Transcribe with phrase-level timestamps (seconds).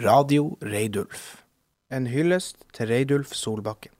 [0.00, 1.42] Radio Reidulf.
[1.92, 3.92] En hyllest til Reidulf Solbakken.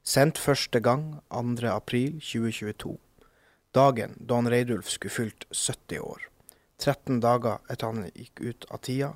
[0.00, 1.66] Sendt første gang 2.
[1.68, 2.94] april 2022.
[3.76, 6.24] Dagen da han Reidulf skulle fylt 70 år.
[6.80, 9.12] 13 dager etter han gikk ut av tida,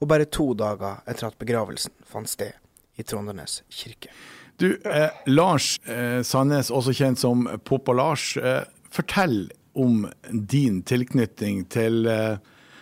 [0.00, 2.56] og bare to dager etter at begravelsen fant sted
[2.98, 4.10] i Trondenes kirke.
[4.58, 8.32] Du, eh, Lars eh, Sandnes, også kjent som Poppa-Lars.
[8.36, 12.40] Eh, fortell om din tilknytning til eh,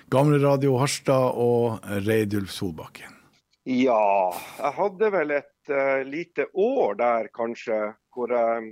[0.09, 3.13] Gamle Radio Harstad og Reidulf Solbakken.
[3.69, 7.81] Ja, jeg hadde vel et uh, lite år der kanskje,
[8.17, 8.71] hvor jeg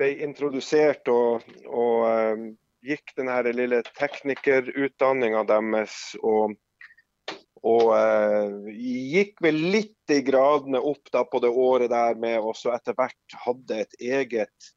[0.00, 2.46] ble introdusert og, og uh,
[2.80, 5.98] gikk den lille teknikerutdanninga deres.
[6.24, 6.56] Og,
[7.60, 12.72] og uh, gikk vel litt i gradene opp da på det året der med også
[12.78, 14.72] etter hvert hadde et eget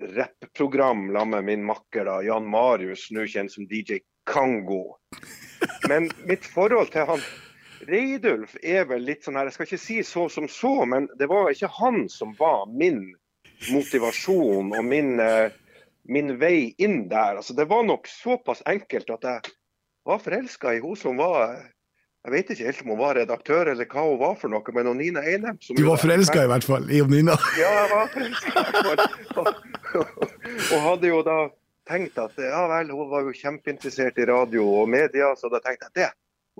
[0.00, 4.96] rappprogram sammen med min makker da, Jan Marius, nå kjent som DJ Kango.
[5.88, 7.24] Men mitt forhold til han
[7.88, 11.26] Reidulf er vel litt sånn her, jeg skal ikke si så som så, men det
[11.30, 13.08] var ikke han som var min
[13.72, 15.50] motivasjon og min, eh,
[16.06, 17.40] min vei inn der.
[17.40, 19.54] Altså, det var nok såpass enkelt at jeg
[20.06, 21.58] var forelska i hun som var
[22.22, 24.90] jeg vet ikke helt om hun var redaktør eller hva hun var for noe, men
[24.94, 27.34] Nina Einem Du var forelska i hvert fall i Nina?
[27.58, 29.54] Ja, jeg var forelska i hvert fall.
[30.72, 31.38] Og hadde jo da
[31.90, 35.88] tenkt at ja vel, hun var jo kjempeinteressert i radio og media, så da tenkte
[35.88, 36.10] jeg at det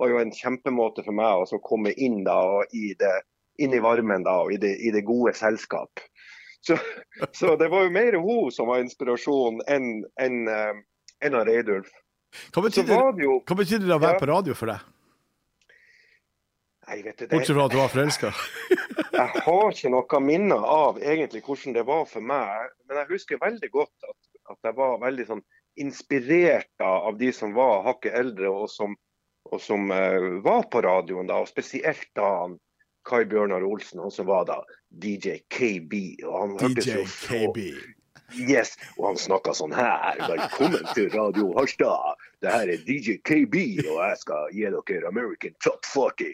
[0.01, 2.37] var jo en kjempemåte for meg å komme inn da
[2.75, 3.13] i det,
[3.63, 6.03] inn i varmen da, og i det, i det gode selskap.
[6.63, 6.75] Så,
[7.31, 10.37] så, det var jo mer hun som var inspirasjon enn en,
[11.23, 11.91] en av Reidulf.
[12.51, 14.83] Hva betyr det, jo, hva det å være ja, på radio for deg?
[16.87, 18.31] Nei, vet du, det, Bortsett fra at du var forelska?
[19.19, 22.73] jeg har ikke noe minner av egentlig hvordan det var for meg.
[22.87, 24.19] Men jeg husker veldig godt at,
[24.51, 25.43] at jeg var veldig sånn
[25.79, 28.93] inspirert av de som var hakket eldre, og som,
[29.49, 31.39] og som uh, var på radioen da.
[31.41, 32.59] Og spesielt da han
[33.07, 36.23] Kai Bjørnar Olsen, han som var da DJ KB.
[36.27, 37.67] Og han DJ KB.
[38.33, 40.19] Yes, og han snakka sånn her.
[40.25, 42.22] Velkommen til Radio Harstad.
[42.43, 43.55] Det her er DJ KB,
[43.87, 46.33] og jeg skal gi dere American Top Fucky.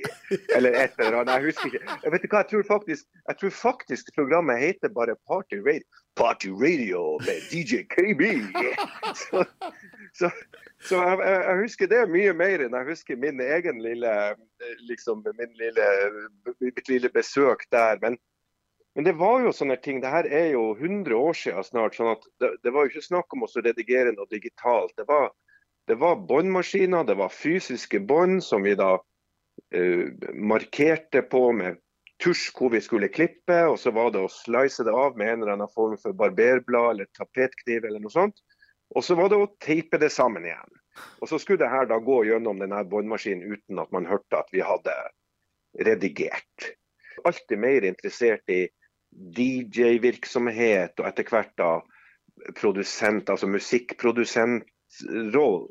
[0.56, 1.36] Eller et eller annet.
[1.36, 1.97] Jeg husker ikke.
[2.03, 5.86] Jeg vet ikke hva, jeg tror faktisk, jeg tror faktisk programmet heter bare Party Radio.
[6.18, 8.24] Party Radio med DJ KB.
[9.19, 9.44] Så,
[10.18, 10.31] så,
[10.81, 14.16] så jeg, jeg, husker det mye mer enn jeg husker min egen lille,
[14.90, 15.88] liksom, min lille,
[16.58, 18.02] mitt lille besøk der.
[18.02, 18.18] Men
[18.98, 20.02] men det var jo sånne ting.
[20.02, 21.96] Det her er jo 100 år siden snart.
[21.96, 24.92] sånn at det, det var jo ikke snakk om å redigere noe digitalt.
[24.98, 25.30] Det var,
[25.90, 30.06] det var båndmaskiner, det var fysiske bånd som vi da uh,
[30.38, 31.80] markerte på med
[32.22, 33.58] tusj hvor vi skulle klippe.
[33.66, 36.92] Og så var det å slice det av med en eller annen form for barberblad
[36.94, 38.38] eller tapetkniv eller noe sånt.
[38.94, 40.78] Og så var det å teipe det sammen igjen.
[41.24, 44.50] Og så skulle det her da gå gjennom denne båndmaskinen uten at man hørte at
[44.54, 44.94] vi hadde
[45.86, 46.70] redigert.
[47.26, 48.68] Alltid mer interessert i
[49.10, 51.82] DJ-virksomhet og etter hvert da
[52.60, 55.70] produsent, altså musikkprodusentroll.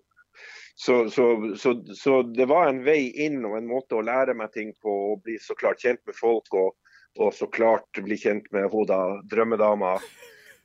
[0.78, 4.52] Så, så, så, så, det var en vei inn og en måte å lære meg
[4.54, 6.54] ting på, og bli så klart kjent med folk.
[6.54, 6.76] Og,
[7.18, 9.96] og så klart bli kjent med hun da, drømmedama.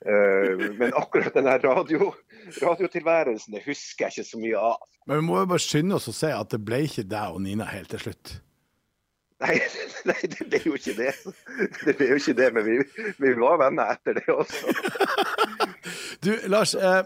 [0.04, 2.12] Uh, men akkurat den radio,
[2.62, 4.86] radiotilværelsen det husker jeg ikke så mye av.
[5.10, 7.42] Men vi må jo bare skynde oss å si at det ble ikke deg og
[7.48, 8.36] Nina helt til slutt.
[9.44, 9.58] Nei,
[10.12, 11.10] nei, det ble jo ikke det.
[11.88, 12.78] Det ble jo ikke det, men vi,
[13.18, 14.70] vi var venner etter det også.
[16.24, 16.78] Du, Lars.
[16.78, 17.02] Eh,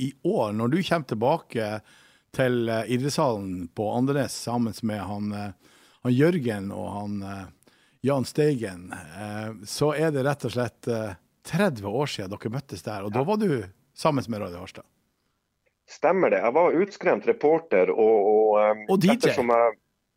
[0.00, 1.66] I år, når du kommer tilbake
[2.34, 7.44] til eh, idrettshallen på Andenes sammen med han, eh, han, Jørgen og han eh,
[8.04, 8.90] Jan Steigen,
[9.64, 10.88] så er det rett og slett
[11.48, 13.06] 30 år siden dere møttes der.
[13.06, 13.62] Og da var du
[13.96, 14.84] sammen med Radio Harstad?
[15.88, 16.42] Stemmer det.
[16.44, 19.30] Jeg var utskremt reporter og, og, og DJ.
[19.32, 19.48] Jeg,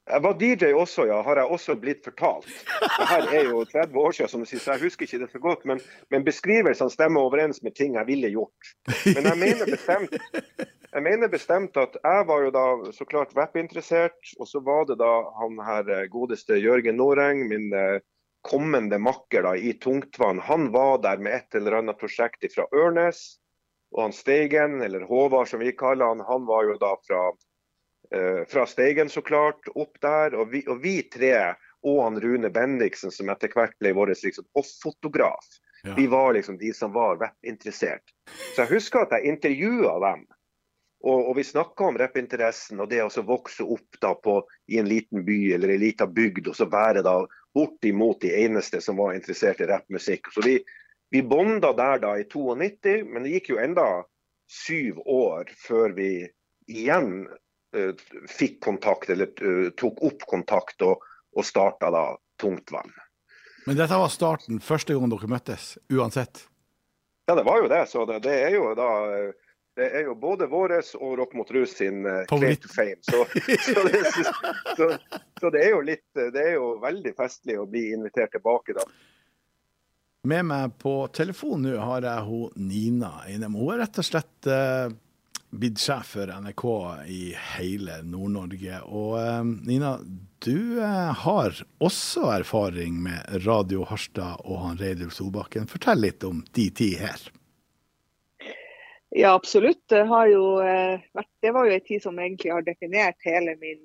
[0.07, 2.48] jeg var DJ også, ja, har jeg også blitt fortalt.
[2.81, 5.30] Det her er jo 30 år siden, som du sier, så jeg husker ikke det
[5.33, 5.65] så godt.
[5.69, 5.81] Men,
[6.13, 8.71] men beskrivelsene stemmer overens med ting jeg ville gjort.
[9.06, 10.15] Men jeg mener bestemt,
[10.94, 14.19] jeg mener bestemt at jeg var jo da så klart rappinteressert.
[14.39, 15.12] Og så var det da
[15.42, 18.00] han her eh, godeste Jørgen Noreng, min eh,
[18.48, 20.39] kommende makker da i Tungtvann.
[20.48, 23.42] Han var der med et eller annet prosjekt fra Ørnes.
[23.95, 27.21] Og han Steigen, eller Håvard som vi kaller han, han var jo da fra
[28.48, 30.36] fra Steigen, så klart, opp der.
[30.39, 34.48] Og vi, og vi tre, og han Rune Bendiksen, som etter hvert ble vår liksom,
[34.57, 35.45] hoffotograf,
[35.83, 35.94] Ja.
[35.94, 38.04] vi var liksom de som var rappinteressert.
[38.56, 40.25] Så jeg husker at jeg intervjua dem.
[41.06, 44.89] Og, og vi snakka om rappinteressen og det å vokse opp da på, i en
[44.89, 47.19] liten by eller en liten bygd, og så være da
[47.53, 50.31] bortimot de eneste som var interessert i rappmusikk.
[50.33, 50.57] Så vi,
[51.13, 53.88] vi bonda der da i 92, men det gikk jo enda
[54.50, 56.12] syv år før vi
[56.68, 57.38] igjen eh,
[58.31, 61.04] fikk kontakt, eller eh, tok opp kontakt og,
[61.36, 62.06] og starta da
[62.40, 62.94] Tungtvann.
[63.68, 66.46] Men dette var starten, første gang dere møttes, uansett.
[67.28, 67.81] Ja, det var jo det.
[67.92, 69.34] Så det, det er jo da eh,
[69.78, 72.98] det er jo både våres og Rock mot rus sin uh, claim to fame.
[73.06, 73.25] Så,
[73.62, 74.00] så, det,
[74.78, 74.88] så,
[75.38, 78.74] så det er jo litt eh, Det er jo veldig festlig å bli invitert tilbake,
[78.74, 78.88] da.
[80.28, 83.60] Med meg på telefon nå har jeg hun Nina Einem.
[83.60, 84.88] Hun er rett og slett eh,
[85.50, 86.66] blitt sjef for NRK
[87.08, 87.22] i
[87.56, 88.82] hele Nord-Norge.
[88.88, 89.98] Og eh, Nina,
[90.44, 95.70] du eh, har også erfaring med Radio Harstad og han Reidulf Solbakken.
[95.72, 97.30] Fortell litt om de ti her.
[99.16, 99.82] Ja, absolutt.
[99.90, 100.04] Det,
[100.34, 103.82] jo, eh, det var jo en tid som egentlig har definert hele min,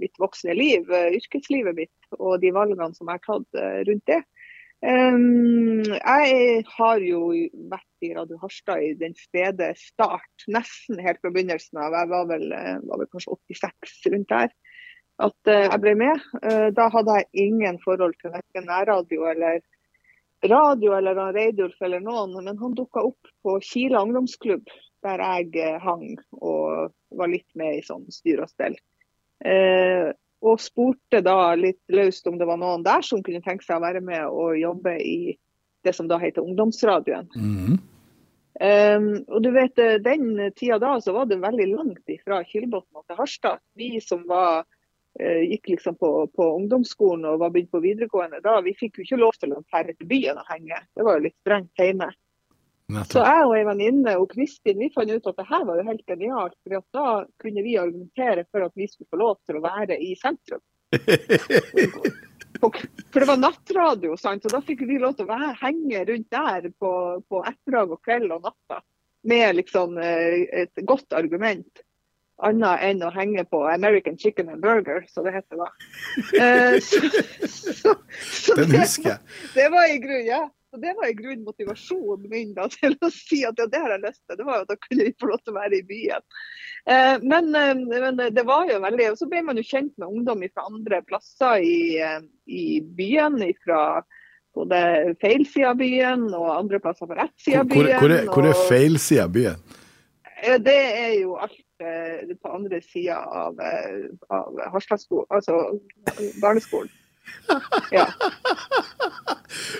[0.00, 4.22] mitt voksne liv, yrkeslivet mitt, og de valgene som jeg har tatt rundt det.
[4.84, 7.20] Um, jeg har jo
[7.72, 11.96] vært i Radio Harstad i den spede start, nesten helt fra begynnelsen av.
[11.96, 12.50] Jeg var vel,
[12.84, 14.52] var vel kanskje 86 rundt der.
[15.22, 16.22] At eh, jeg ble med.
[16.42, 19.62] Eh, da hadde jeg ingen forhold til verken nærradio eller
[20.44, 24.66] radio eller Reidulf eller noen, men han dukka opp på Kila ungdomsklubb,
[25.06, 28.76] der jeg eh, hang og var litt med i sånn styr og stell.
[30.44, 33.84] Og spurte da litt løst om det var noen der som kunne tenke seg å
[33.84, 35.18] være med og jobbe i
[35.84, 37.28] det som da heter Ungdomsradioen.
[37.34, 37.82] Mhm.
[38.54, 43.02] Um, og du vet, eh, Den tida da så var det veldig langt fra Kilbotn
[43.02, 43.58] til Harstad.
[43.74, 44.62] Vi som var,
[45.20, 49.08] uh, gikk liksom på, på ungdomsskolen og var begynt på videregående da, vi fikk jo
[49.08, 50.78] ikke lov til å dra til byen og henge.
[50.94, 52.12] Det var jo litt strengt hjemme.
[53.10, 55.86] Så jeg og ei venninne og Kristin vi fant ut at det her var jo
[55.88, 56.56] helt genialt.
[56.62, 57.08] For da
[57.42, 60.62] kunne vi argumentere for at vi skulle få lov til å være i sentrum.
[62.64, 64.42] For det var nattradio, sant?
[64.42, 66.92] så da fikk vi lov til å være, henge rundt der på,
[67.28, 68.78] på ettermiddag og kveld og natta.
[69.28, 71.82] Med liksom eh, et godt argument.
[72.44, 75.68] Annet enn å henge på American Chicken and Burger, så det heter da.
[76.40, 77.00] Eh, så,
[77.50, 79.20] så, så Den det- husker jeg.
[79.54, 80.42] det var i grunn, ja.
[80.74, 83.92] Så det var i grunn motivasjonen min da, til å si at ja, det har
[83.94, 84.38] jeg lyst til.
[84.40, 86.24] Det var jo at da kunne vi få lov til å være i byen.
[86.90, 90.08] Eh, men, eh, men det var jo veldig Og så ble man jo kjent med
[90.08, 92.64] ungdom fra andre plasser i, eh, i
[92.98, 93.38] byen.
[93.62, 93.84] Fra
[94.58, 94.82] både
[95.22, 97.94] feil side av byen og andre plasser på rett side av byen.
[98.02, 99.62] hvor, er, hvor er og- feilsida av byen?
[100.42, 105.78] Eh, Det er jo alt eh, på andre sida av, eh, av Harstadskolen, altså
[106.42, 106.90] barneskolen.
[107.92, 108.06] Ja.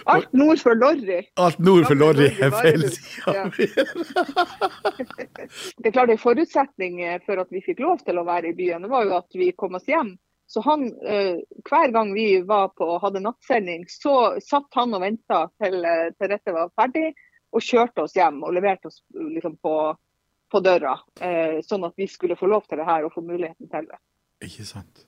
[0.05, 1.23] Alt nord for Lorry.
[1.41, 2.85] Alt nord for Lorry er feil
[3.27, 3.47] ja.
[5.79, 8.85] Det er klart En forutsetning for at vi fikk lov til å være i byen,
[8.85, 10.15] det var jo at vi kom oss hjem.
[10.47, 11.37] Så han, eh,
[11.71, 16.11] Hver gang vi var på og hadde nattsending, så satt han og venta til, eh,
[16.19, 17.15] til dette var ferdig,
[17.55, 19.75] og kjørte oss hjem og leverte oss liksom, på,
[20.51, 20.99] på døra.
[21.21, 24.01] Eh, sånn at vi skulle få lov til det her og få muligheten til det.
[24.45, 25.07] Ikke sant.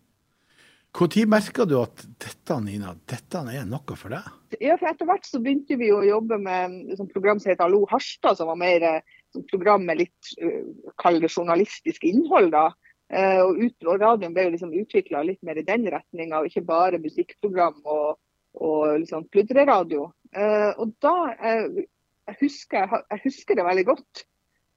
[0.96, 4.31] Når merka du at dette, Nina, dette er noe for deg?
[4.65, 7.67] Ja, for Etter hvert så begynte vi å jobbe med et sånt program som heter
[7.67, 10.62] Hallo Harstad, som var mer et program med litt uh,
[10.96, 12.48] kall det journalistisk innhold.
[12.55, 12.70] da.
[13.12, 17.03] Eh, og, ut, radioen ble jo liksom utvikla litt mer i den retninga, ikke bare
[17.03, 18.17] musikkprogram og,
[18.58, 20.08] og liksom pludreradio.
[20.34, 21.84] Eh, og da eh,
[22.26, 24.24] jeg, husker, jeg husker det veldig godt.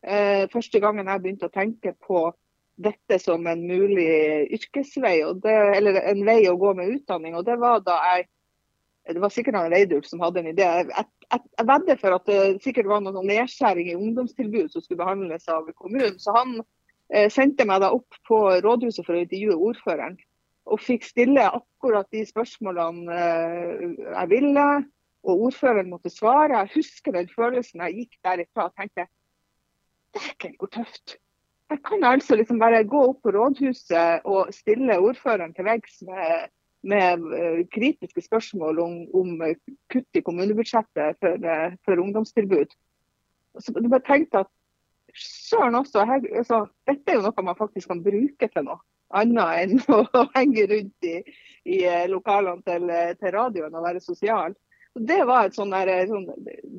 [0.05, 2.27] Eh, første gangen jeg begynte å tenke på
[2.79, 4.09] dette som en mulig
[4.55, 7.35] yrkesvei, det, eller en vei å gå med utdanning.
[7.35, 8.29] og det var da jeg
[9.09, 10.61] det var sikkert han Reidulf som hadde en idé.
[10.61, 15.01] Jeg, jeg, jeg vedder for at det sikkert var noen nedskjæring i ungdomstilbud som skulle
[15.01, 16.19] behandles av kommunen.
[16.21, 16.59] Så han
[17.09, 20.19] eh, sendte meg da opp på rådhuset for å intervjue ordføreren.
[20.69, 24.67] Og fikk stille akkurat de spørsmålene eh, jeg ville,
[25.25, 26.61] og ordføreren måtte svare.
[26.61, 29.09] Jeg husker den følelsen jeg gikk derifra og tenkte
[30.13, 31.19] Dæken, hvor tøft.
[31.69, 36.49] Jeg kan altså liksom bare gå opp på rådhuset og stille ordføreren til veggs med
[36.81, 39.57] med eh, kritiske spørsmål om, om eh,
[39.91, 42.71] kutt i kommunebudsjettet for, eh, for ungdomstilbud.
[43.59, 44.51] Så du bare tenkte at
[45.15, 49.63] søren også, her, altså, dette er jo noe man faktisk kan bruke til noe annet
[49.65, 51.15] enn å henge rundt i,
[51.65, 54.55] i lokalene til, til radioen og være sosial.
[54.93, 56.29] Så det var et sånn, sånn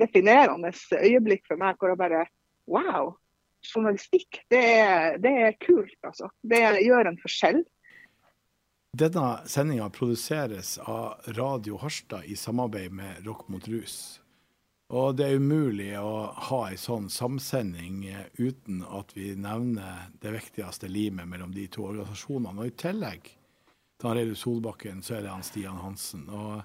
[0.01, 2.29] definerende øyeblikk for meg hvor jeg bare
[2.71, 3.17] Wow!
[3.65, 6.31] Journalistikk, det er, det er kult, altså.
[6.43, 7.63] Det gjør en forskjell.
[8.91, 14.21] Denne sendinga produseres av Radio Harstad i samarbeid med Rock mot rus.
[14.91, 20.33] Og det er umulig å ha ei sånn samsending eh, uten at vi nevner det
[20.35, 22.59] viktigste limet mellom de to organisasjonene.
[22.59, 23.31] Og i tillegg
[24.03, 26.27] til Reidun Solbakken, så er det han Stian Hansen.
[26.27, 26.65] Og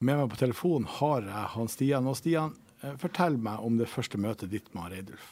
[0.00, 2.08] med meg på telefon har jeg han Stian.
[2.08, 5.28] Og Stian, eh, fortell meg om det første møtet ditt med Reidulf.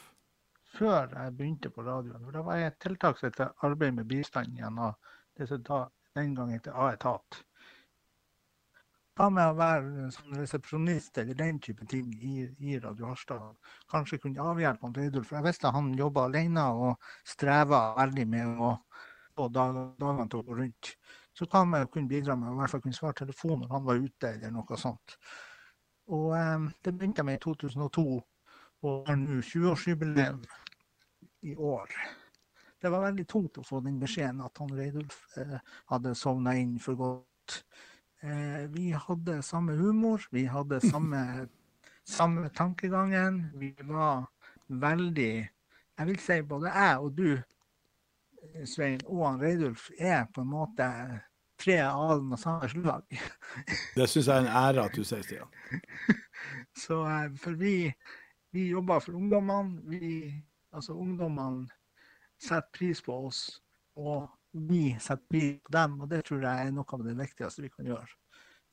[0.79, 4.07] Før jeg begynte på radioen, for da var jeg et tiltak som heter Arbeid med
[4.07, 4.93] bistand gjennom
[5.35, 5.79] det som da
[6.15, 7.41] den gang heter A-etat.
[9.19, 13.57] Hva med å være sånn resepsjonist eller den type ting i, i Radio Harstad?
[13.91, 15.33] Kanskje kunne avhjelpe han Reidulf.
[15.35, 18.71] Jeg visste han jobba alene og streva veldig med å
[19.35, 20.93] få dagene til å gå rundt.
[21.35, 23.87] Så kan å kunne bidra med å i hvert fall kunne svare telefonen når han
[23.91, 25.19] var ute, eller noe sånt.
[26.15, 28.07] Og um, Det begynte jeg med i 2002,
[28.87, 30.39] og har nå 20-årsjubileum
[31.41, 31.93] i år.
[32.81, 35.57] Det var veldig tungt å få den beskjeden at han Reidulf eh,
[35.91, 37.61] hadde sovna inn for godt.
[38.23, 41.21] Eh, vi hadde samme humor, vi hadde samme,
[42.07, 43.49] samme tankegangen.
[43.59, 44.27] Vi var
[44.67, 45.31] veldig
[45.99, 47.31] Jeg vil si både jeg og du,
[48.63, 50.85] Svein, og han Reidulf er på en måte
[51.59, 53.19] tre av samme slag.
[53.97, 55.51] Det syns jeg er en ære at du sier, Stian.
[56.83, 57.89] Så, eh, for vi,
[58.55, 59.81] vi jobber for ungdommene.
[59.91, 60.29] Vi,
[60.79, 61.67] altså ungdommene
[62.39, 63.43] setter pris på oss,
[63.99, 65.99] og vi setter pris på dem.
[66.01, 68.15] Og det tror jeg er noe av det viktigste vi kan gjøre.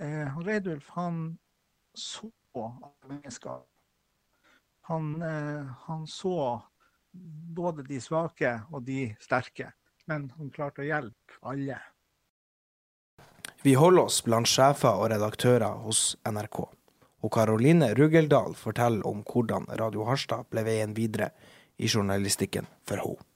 [0.03, 1.39] Eh, Reidulf han
[1.97, 2.31] så
[3.09, 3.65] mennesker.
[4.89, 6.63] Han, eh, han så
[7.57, 9.73] både de svake og de sterke,
[10.07, 11.79] men han klarte å hjelpe alle.
[13.65, 16.61] Vi holder oss blant sjefer og redaktører hos NRK.
[17.25, 21.33] Og Karoline Rugeldal forteller om hvordan Radio Harstad ble veien videre
[21.77, 23.33] i journalistikken for henne.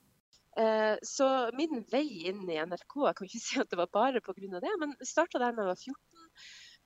[0.61, 4.21] Eh, så min vei inn i NRK, jeg kan ikke si at det var bare
[4.25, 4.59] pga.
[4.61, 6.27] det, men starta der da jeg var 14.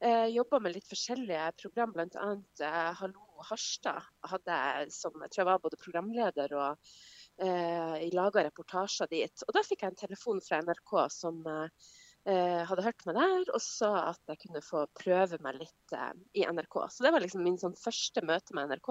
[0.04, 2.30] Eh, Jobba med litt forskjellige program, bl.a.
[2.68, 6.90] Eh, Hallo Harstad hadde jeg som jeg tror jeg var både programleder og
[7.40, 9.46] eh, laga reportasjer dit.
[9.46, 11.88] Og da fikk jeg en telefon fra NRK som eh,
[12.24, 16.46] hadde hørt meg der, og sa at jeg kunne få prøve meg litt eh, i
[16.48, 16.78] NRK.
[16.90, 18.88] Så det var liksom min sånn første møte med NRK.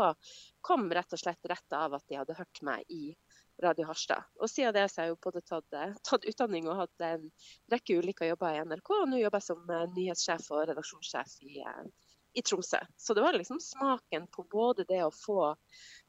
[0.61, 3.15] Kom rett og slett rett av at de hadde hørt meg i
[3.61, 4.29] Radio Harstad.
[4.41, 7.27] Og siden det så har jeg jo både tatt, eh, tatt, utdanning og hatt en
[7.73, 8.95] rekke ulike jobber i NRK.
[9.01, 12.81] Og nå jobber jeg som eh, nyhetssjef og redaksjonssjef i, eh, i, Tromsø.
[12.97, 15.53] Så det var liksom smaken på både det å få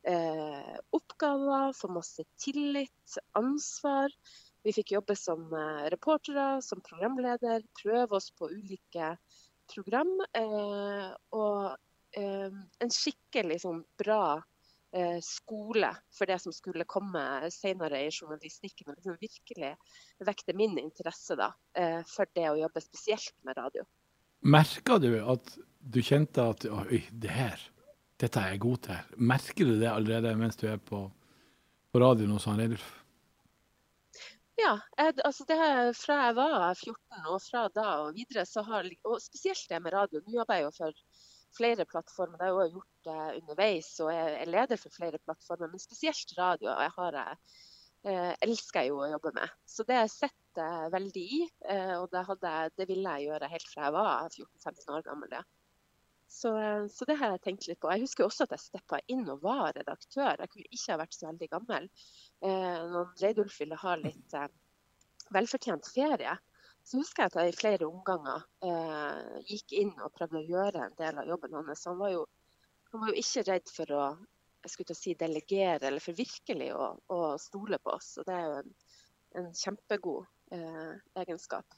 [0.08, 4.12] eh, oppgaver, få masse tillit, ansvar.
[4.64, 5.50] Vi fikk jobbe som
[5.92, 9.14] reportere, som programleder, prøve oss på ulike
[9.68, 10.14] program.
[10.32, 11.76] Eh, og
[12.16, 12.48] eh,
[12.80, 14.40] en skikkelig sånn bra
[14.94, 18.92] Eh, skole for det som skulle komme senere i journalistikken.
[18.92, 19.72] Og liksom virkelig
[20.22, 23.82] vekte min interesse da, eh, for det å jobbe spesielt med radio.
[24.46, 27.58] Merka du at du kjente at oi, det her,
[28.22, 29.16] dette er jeg god til?
[29.18, 31.08] Merker du det allerede mens du er på,
[31.90, 32.86] på radioen hos Reidulf?
[34.54, 35.56] Ja, jeg, altså det
[35.98, 39.94] fra jeg var 14 og fra da og videre, så har, og spesielt det med
[39.96, 40.20] radio.
[40.22, 41.00] Nå jobber jeg jo for
[41.56, 42.38] flere plattformer.
[42.38, 45.72] Det har jeg gjort det underveis og jeg er leder for flere plattformer.
[45.72, 47.40] Men spesielt radio jeg har jeg,
[48.12, 49.58] eh, elsker jeg jo å jobbe med.
[49.66, 51.42] Så det har jeg veldig i.
[51.74, 55.38] Eh, og det, hadde, det, ville jeg gjøre helt fra jeg var 14-15 år gammel.
[55.40, 55.42] Ja.
[56.34, 56.50] Så,
[56.90, 57.90] så, det har jeg tenkt litt på.
[57.94, 60.40] Jeg husker også at jeg steppa inn og var redaktør.
[60.42, 61.86] Jeg kunne ikke ha vært så veldig gammel.
[62.42, 64.48] Eh, når Reidulf ville ha litt eh,
[65.36, 66.34] velfortjent ferie,
[66.84, 70.88] så husker jeg at jeg i flere omganger eh, gikk inn og prøvde å gjøre
[70.88, 71.86] en del av jobben hans.
[71.88, 72.26] Han var jo,
[72.90, 74.04] han var jo ikke redd for å
[74.64, 78.14] jeg skulle til å si delegere, eller for virkelig å, å stole på oss.
[78.20, 78.76] Og det er jo en,
[79.40, 81.76] en kjempegod eh, egenskap.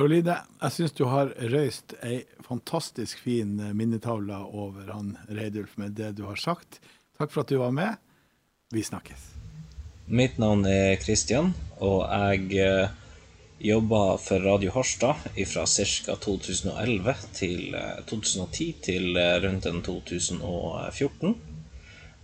[0.00, 6.14] Karoline, jeg syns du har røyst ei fantastisk fin minnetavle over han Reidulf med det
[6.16, 6.78] du har sagt.
[7.20, 7.98] Takk for at du var med.
[8.72, 9.26] Vi snakkes.
[10.08, 11.50] Mitt navn er Kristian,
[11.84, 12.94] og jeg eh,
[13.60, 16.14] Jobba for Radio Harstad fra ca.
[16.24, 17.76] 2011 til
[18.08, 21.34] 2010 eh, til eh, rundt den 2014.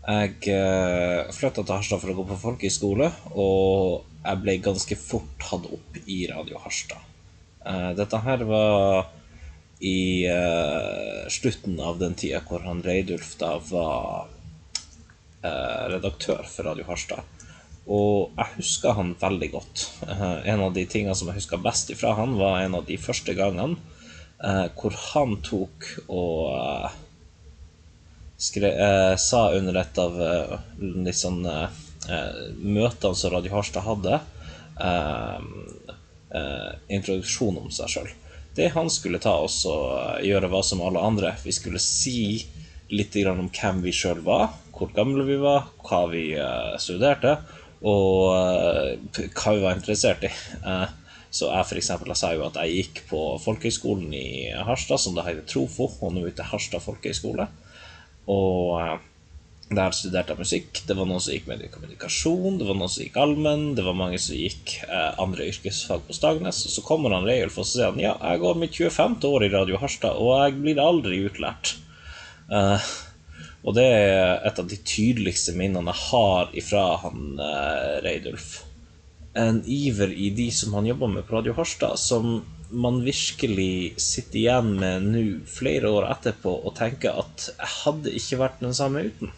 [0.07, 5.37] Jeg eh, flytta til Harstad for å gå på folkehøyskole, og jeg ble ganske fort
[5.45, 7.05] tatt opp i Radio Harstad.
[7.99, 9.09] Dette her var
[9.83, 10.25] i
[11.33, 14.29] slutten av den tida hvor han Reidulf da var
[15.91, 17.27] redaktør for Radio Harstad.
[17.87, 19.85] Og jeg husker han veldig godt.
[20.07, 23.35] En av de tingene som jeg husker best ifra han, var en av de første
[23.37, 23.77] gangene
[24.79, 26.95] hvor han tok og
[28.37, 28.73] skre,
[29.19, 30.17] sa under et av
[30.81, 34.21] litt sånn eh, møtene som Radio Harstad hadde,
[34.81, 36.03] eh, eh,
[36.91, 38.09] introduksjon om seg sjøl.
[38.57, 41.35] Det han skulle ta oss og gjøre var som alle andre.
[41.45, 42.41] Vi skulle si
[42.89, 47.37] litt om hvem vi sjøl var, hvor gamle vi var, hva vi eh, studerte,
[47.87, 50.31] og eh, hva vi var interessert i.
[50.31, 50.87] Eh,
[51.37, 54.29] så jeg for eksempel, jeg sa jo at jeg gikk på folkehøgskolen i
[54.65, 57.49] Harstad, som det heter Trofo, og nå ute Harstad folkehøgskole.
[58.33, 59.03] Og
[59.67, 60.81] der studerte jeg musikk.
[60.87, 64.21] Det var noen som gikk mediekommunikasjon, det var noen som gikk allmenn, det var mange
[64.23, 66.61] som gikk eh, andre yrkesfag på Stagnes.
[66.69, 69.17] Og så kommer han Reiulf og så sier han, ja, jeg går mitt 25.
[69.27, 71.75] år i Radio Harstad, og jeg blir aldri utlært.
[72.47, 72.93] Eh,
[73.67, 78.61] og det er et av de tydeligste minnene jeg har ifra han eh, Reidulf.
[79.37, 82.39] En iver i de som han jobber med på Radio Harstad, som
[82.71, 88.41] man virkelig sitter igjen med nå, flere år etterpå, og tenker at jeg hadde ikke
[88.45, 89.35] vært den samme uten.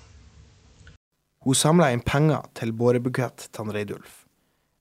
[1.47, 4.25] Hun samla inn penger til bårebukett til Reidulf.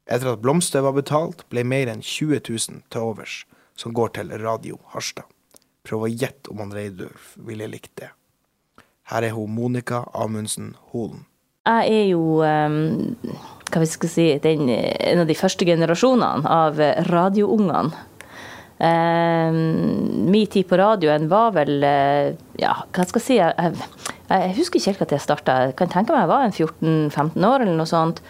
[0.10, 3.42] Etter at blomster var betalt, ble mer enn 20 000 til overs,
[3.78, 5.28] som går til Radio Harstad.
[5.88, 8.10] Prøv å gjette om han Reidulf ville likt det.
[9.12, 11.26] Her er hun Monica Amundsen Holen.
[11.68, 13.16] Jeg er jo um,
[13.68, 16.80] hva vi skal si, den, en av de første generasjonene av
[17.12, 18.06] radioungene.
[18.78, 19.58] Um,
[20.32, 21.80] min tid på radioen var vel
[22.62, 24.07] Ja, hva skal jeg si Jeg, jeg
[24.58, 25.58] husker ikke helt at jeg starta.
[25.68, 28.22] Jeg kan tenke meg jeg var en 14-15 år eller noe sånt.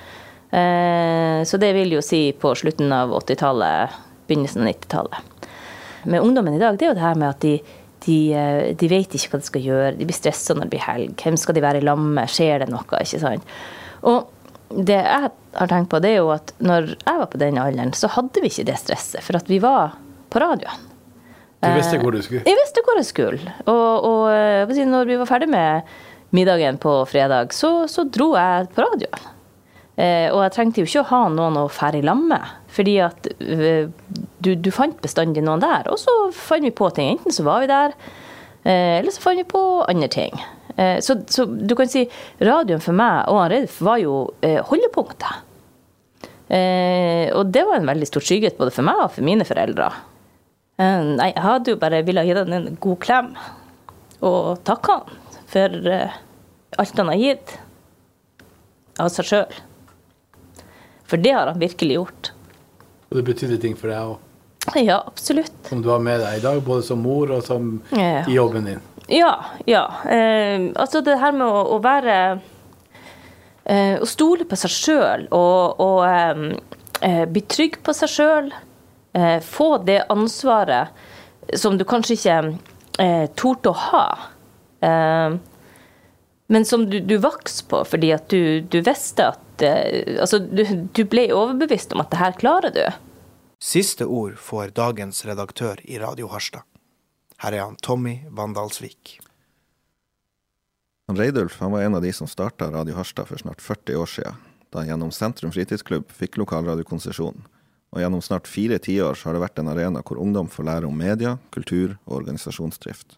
[0.47, 3.97] Uh, så det vil jo si på slutten av 80-tallet,
[4.29, 5.49] begynnelsen av 90-tallet.
[6.07, 7.57] Med ungdommen i dag, det er jo det her med at de,
[8.05, 8.19] de,
[8.79, 9.91] de vet ikke hva de skal gjøre.
[9.97, 11.13] De blir stressa når det blir helg.
[11.19, 12.31] Hvem skal de være i lag med?
[12.31, 12.85] Skjer det noe?
[13.01, 13.55] ikke sant?
[14.07, 14.29] Og
[14.69, 17.93] det jeg har tenkt på, det er jo at når jeg var på den alderen,
[17.95, 19.23] så hadde vi ikke det stresset.
[19.25, 19.97] For at vi var
[20.31, 20.85] på radioen.
[21.63, 22.43] Du visste hvor du skulle?
[22.45, 23.55] Jeg visste hvor jeg skulle.
[23.65, 25.95] Og, og når vi var ferdig med
[26.35, 29.33] middagen på fredag, så, så dro jeg på radioen.
[29.97, 32.51] Eh, og jeg trengte jo ikke å ha noen å fære i lag med.
[32.69, 35.89] Fordi at du, du, fant bestandig noen der.
[35.89, 37.15] Og så fant vi på ting.
[37.15, 37.97] Enten så var vi der,
[38.61, 40.37] eh, eller så fant vi på andre ting.
[40.75, 42.05] Eh, så, så, du kan si
[42.37, 45.43] radioen for meg og han var jo eh, holdepunktet.
[46.47, 49.89] Eh, og det var en veldig stor trygghet både for meg og for mine foreldre.
[50.77, 53.31] Nei, jeg hadde jo bare ville gi han en god klem
[54.21, 55.15] og takke han
[55.49, 55.87] for
[56.77, 57.55] alt han har gitt
[59.01, 59.57] av seg sjøl.
[61.07, 62.31] For det har han virkelig gjort.
[63.07, 64.23] Og det betydde ting for deg òg?
[64.75, 65.55] Ja, absolutt.
[65.69, 68.25] Som du har med deg i dag, både som mor og som ja.
[68.27, 68.83] i jobben din?
[69.07, 69.31] Ja.
[69.65, 69.85] ja.
[70.03, 72.15] Eh, altså det her med å, å være
[73.63, 78.51] eh, Å stole på seg sjøl og, og eh, bli trygg på seg sjøl.
[79.17, 80.87] Eh, få det ansvaret
[81.53, 82.37] som du kanskje ikke
[83.01, 84.07] eh, torde å ha.
[84.85, 85.37] Eh,
[86.47, 90.61] men som du, du vokste på fordi at du, du visste at Altså, du,
[90.93, 92.83] du ble overbevist om at det her klarer du.
[93.57, 96.61] Siste ord får dagens redaktør i Radio Harstad.
[97.41, 99.15] Her er han Tommy Vandalsvik.
[101.09, 104.37] Reidulf han var en av de som starta Radio Harstad for snart 40 år siden,
[104.69, 107.41] da han gjennom Sentrum fritidsklubb fikk lokalradiokonsesjon.
[107.95, 110.97] Og gjennom snart fire tiår har det vært en arena hvor ungdom får lære om
[110.97, 113.17] media, kultur og organisasjonsdrift.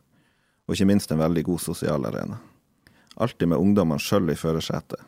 [0.70, 2.38] Og ikke minst en veldig god sosial arena.
[3.18, 5.02] Alltid med ungdommene sjøl i førersetet.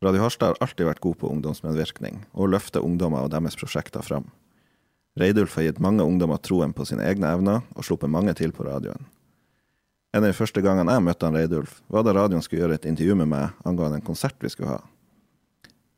[0.00, 4.30] Radio Harstad har alltid vært god på ungdomsmedvirkning, og løfter ungdommer og deres prosjekter fram.
[5.20, 8.64] Reidulf har gitt mange ungdommer troen på sine egne evner, og sluppet mange til på
[8.64, 9.04] radioen.
[10.16, 12.88] En av de første gangene jeg møtte han Reidulf, var da radioen skulle gjøre et
[12.88, 14.80] intervju med meg angående en konsert vi skulle ha.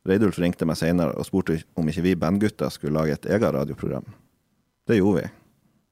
[0.07, 4.05] Reidulf ringte meg seinere og spurte om ikke vi bandgutter skulle lage et eget radioprogram.
[4.87, 5.29] Det gjorde vi.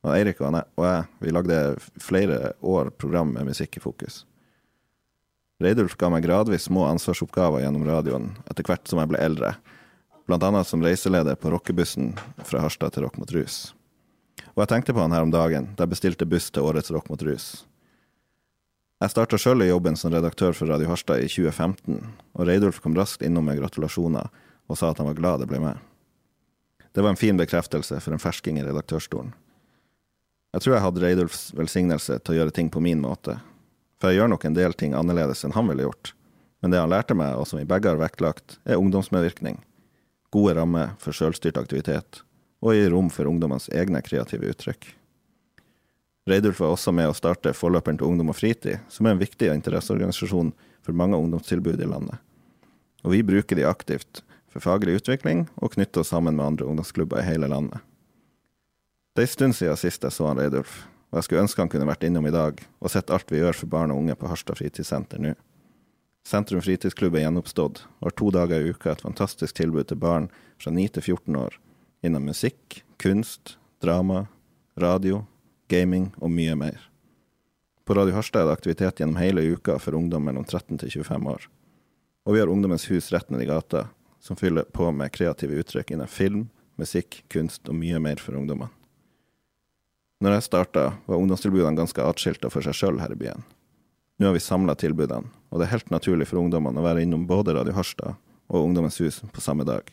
[0.01, 1.59] Og Eirik og jeg vi lagde
[2.01, 4.25] flere år program med musikk i fokus.
[5.61, 9.53] Reidulf ga meg gradvis små ansvarsoppgaver gjennom radioen etter hvert som jeg ble eldre,
[10.31, 12.13] annet som reiseleder på rockebussen
[12.47, 13.73] fra Harstad til Rock mot rus.
[14.55, 17.11] Og jeg tenkte på han her om dagen, da jeg bestilte buss til årets Rock
[17.11, 17.65] mot rus.
[19.01, 22.03] Jeg starta sjøl i jobben som redaktør for Radio Harstad i 2015,
[22.37, 24.27] og Reidulf kom raskt innom med gratulasjoner
[24.69, 25.79] og sa at han var glad det ble med.
[26.93, 29.33] Det var en fin bekreftelse for en fersking i redaktørstolen.
[30.53, 33.39] Jeg tror jeg hadde Reidulfs velsignelse til å gjøre ting på min måte,
[33.97, 36.13] for jeg gjør nok en del ting annerledes enn han ville gjort,
[36.61, 39.63] men det han lærte meg, og som vi begge har vektlagt, er ungdomsmedvirkning
[40.31, 42.21] gode rammer for sjølstyrt aktivitet,
[42.63, 44.93] og gi rom for ungdommenes egne kreative uttrykk.
[46.29, 49.49] Reidulf var også med å starte Forløperen til ungdom og fritid, som er en viktig
[49.49, 50.51] interesseorganisasjon
[50.85, 52.21] for mange ungdomstilbud i landet.
[53.01, 57.23] Og vi bruker de aktivt for faglig utvikling og knytter oss sammen med andre ungdomsklubber
[57.23, 57.81] i hele landet.
[59.15, 61.71] Det er en stund siden sist jeg så han Reidulf, og jeg skulle ønske han
[61.71, 64.29] kunne vært innom i dag og sett alt vi gjør for barn og unge på
[64.29, 65.33] Harstad fritidssenter nå.
[66.27, 70.29] Sentrum fritidsklubb er gjenoppstått og har to dager i uka et fantastisk tilbud til barn
[70.61, 71.57] fra 9 til 14 år
[72.05, 74.27] innen musikk, kunst, drama,
[74.77, 75.23] radio,
[75.71, 76.77] gaming og mye mer.
[77.87, 81.29] På Radio Harstad er det aktivitet gjennom hele uka for ungdom mellom 13 til 25
[81.31, 81.47] år.
[82.27, 83.87] Og vi har Ungdommens hus rett ned i gata,
[84.21, 86.45] som fyller på med kreative uttrykk innen film,
[86.77, 88.69] musikk, kunst og mye mer for ungdommene.
[90.21, 93.41] Når jeg starta, var ungdomstilbudene ganske atskilt for seg sjøl her i byen.
[94.21, 97.25] Nå har vi samla tilbudene, og det er helt naturlig for ungdommene å være innom
[97.25, 98.19] både Radio Harstad
[98.51, 99.87] og Ungdommens hus på samme dag.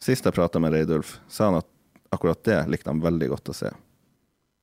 [0.00, 1.66] Sist jeg prata med Reidulf, sa han at
[2.14, 3.72] akkurat det likte han veldig godt å se.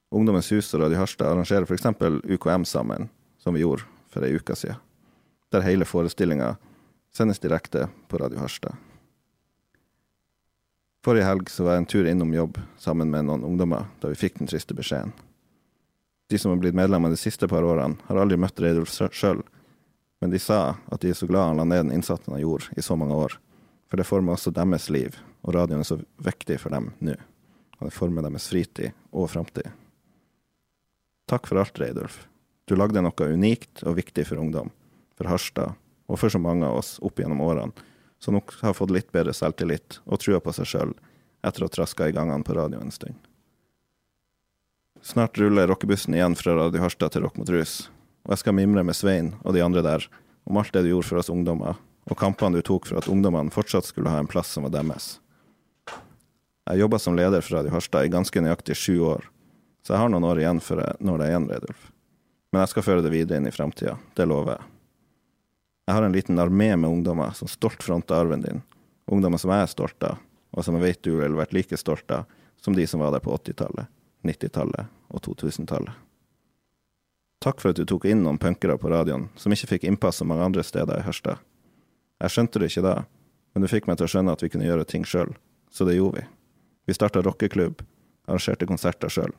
[0.09, 1.87] Ungdommens hus og Radio Harstad arrangerer f.eks.
[2.23, 3.09] UKM sammen,
[3.43, 4.79] som vi gjorde for ei uke siden,
[5.51, 6.53] der hele forestillinga
[7.13, 8.75] sendes direkte på Radio Harstad.
[11.03, 14.19] Forrige helg så var jeg en tur innom jobb sammen med noen ungdommer da vi
[14.19, 15.13] fikk den triste beskjeden.
[16.27, 19.43] De som har blitt medlemmer de siste par årene, har aldri møtt Reidulf sjøl,
[20.19, 22.75] men de sa at de er så glad han la ned den innsatsen han gjorde
[22.75, 23.37] i så mange år,
[23.87, 27.15] for det former også deres liv, og radioen er så viktig for dem nå.
[27.79, 29.69] Og det former deres fritid og framtid.
[31.27, 32.21] Takk for alt, Reidulf.
[32.67, 34.69] Du lagde noe unikt og viktig for ungdom,
[35.19, 35.75] for Harstad,
[36.07, 37.75] og for så mange av oss opp gjennom årene,
[38.19, 40.95] som nok har fått litt bedre selvtillit og trua på seg sjøl
[41.45, 43.19] etter å ha traska i gangene på radio en stund.
[45.03, 47.91] Snart ruller rockebussen igjen fra Radio Harstad til Rock mot rus,
[48.25, 50.07] og jeg skal mimre med Svein og de andre der
[50.47, 51.75] om alt det du gjorde for oss ungdommer,
[52.07, 55.17] og kampene du tok for at ungdommene fortsatt skulle ha en plass som var deres.
[56.67, 59.27] Jeg jobba som leder for Radio Harstad i ganske nøyaktig sju år,
[59.87, 61.83] så jeg har noen år igjen før jeg når deg igjen, Reidulf.
[62.51, 64.65] Men jeg skal føre det videre inn i framtida, det lover jeg.
[65.87, 68.59] Jeg har en liten armé med ungdommer som stolt fronter arven din,
[69.07, 70.19] ungdommer som jeg er stolt av,
[70.51, 72.27] og som jeg vet du ville vært like stolt av
[72.59, 73.87] som de som var der på 80-tallet,
[74.27, 76.03] 90-tallet og 2000-tallet.
[77.39, 80.27] Takk for at du tok inn noen punkere på radioen som ikke fikk innpass så
[80.27, 81.39] mange andre steder i Hørstad.
[82.19, 82.95] Jeg skjønte det ikke da,
[83.55, 85.31] men du fikk meg til å skjønne at vi kunne gjøre ting sjøl,
[85.71, 86.29] så det gjorde vi.
[86.91, 87.87] Vi starta rockeklubb,
[88.27, 89.31] arrangerte konserter sjøl.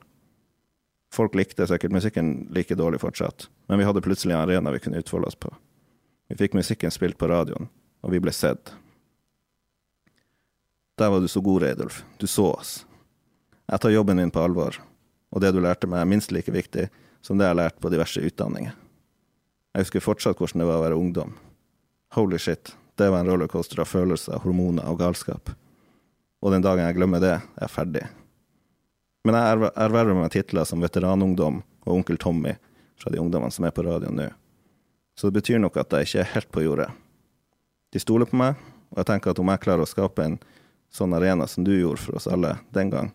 [1.12, 5.01] Folk likte sikkert musikken like dårlig fortsatt, men vi hadde plutselig en arena vi kunne
[5.01, 5.53] utfolde oss på.
[6.29, 7.71] Vi fikk musikken spilt på radioen,
[8.05, 8.75] og vi ble sett.
[10.99, 12.03] Der var du så god, Reidulf.
[12.18, 12.73] Du så oss.
[13.68, 14.77] Jeg tar jobben min på alvor,
[15.31, 16.88] og det du lærte meg, er minst like viktig
[17.25, 18.75] som det jeg har lært på diverse utdanninger.
[19.75, 21.35] Jeg husker fortsatt hvordan det var å være ungdom.
[22.16, 25.53] Holy shit, det var en rollercoaster av følelser, hormoner og galskap.
[26.42, 28.05] Og den dagen jeg glemmer det, er jeg ferdig.
[29.29, 32.55] Men jeg erverver meg titler som veteranungdom og onkel Tommy
[32.97, 34.29] fra de ungdommene som er på radioen nå.
[35.19, 36.87] Så det betyr nok at jeg ikke er helt på jordet.
[37.93, 38.57] De stoler på meg,
[38.88, 40.38] og jeg tenker at om jeg klarer å skape en
[40.95, 43.11] sånn arena som du gjorde for oss alle den gang,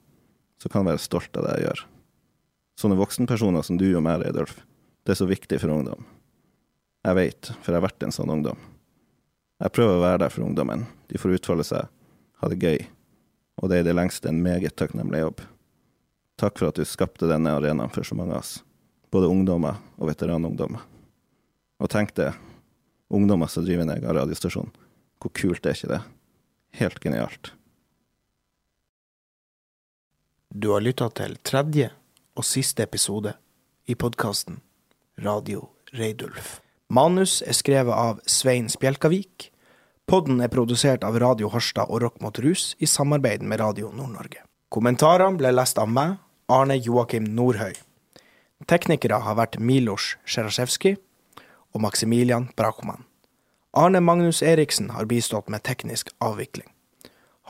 [0.62, 1.82] så kan jeg være stolt av det jeg gjør.
[2.84, 4.60] Sånne voksenpersoner som du og meg, Reidulf,
[5.08, 6.06] det er så viktig for ungdom.
[7.04, 8.62] Jeg veit, for jeg har vært en sånn ungdom.
[9.64, 10.86] Jeg prøver å være der for ungdommen.
[11.10, 11.90] De får utfolde seg,
[12.38, 12.86] ha det gøy,
[13.58, 15.44] og det er i det lengste en meget takknemlig jobb.
[16.44, 18.58] Takk for at du skapte denne arenaen for så mange av oss,
[19.16, 20.82] både ungdommer og veteranungdommer.
[21.80, 22.34] Og tenk det,
[23.08, 24.74] ungdommer som driver en egen radiostasjon.
[25.24, 26.02] Hvor kult er ikke det?
[26.82, 27.54] Helt genialt.
[30.52, 31.88] Du har lytta til tredje
[32.36, 33.38] og siste episode
[33.88, 34.60] i podkasten
[35.24, 36.58] Radio Reidulf.
[36.92, 39.48] Manus er skrevet av Svein Spjelkavik.
[40.12, 44.44] Podden er produsert av Radio Harstad og Rock mot rus i samarbeid med Radio Nord-Norge.
[44.74, 47.74] Kommentarene ble lest av meg, Arne Joakim Nordhøy.
[48.68, 50.98] Teknikere har vært Milos Sjerasjevskij
[51.74, 53.06] og Maximilian Brakoman.
[53.74, 56.68] Arne Magnus Eriksen har bistått med teknisk avvikling.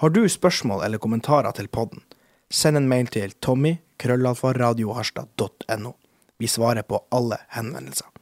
[0.02, 2.04] Har du spørsmål eller kommentarer til podden,
[2.50, 5.94] send en mail til tommy krøllalfaradioharstad.no.
[6.38, 8.13] Vi svarer på alle henvendelser.